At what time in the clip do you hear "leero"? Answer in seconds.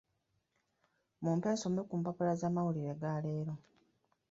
3.23-3.53